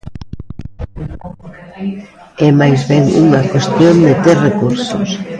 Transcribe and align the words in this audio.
É 2.47 2.49
máis 2.59 2.81
ben 2.89 3.03
unha 3.23 3.41
cuestión 3.51 3.95
de 4.05 4.13
ter 4.23 4.37
recursos? 4.47 5.07